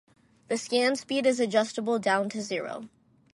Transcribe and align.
The 0.47 0.57
scan 0.57 0.95
speed 0.95 1.27
is 1.27 1.39
adjustable 1.39 1.99
down 1.99 2.27
to 2.29 2.41
zero. 2.41 2.89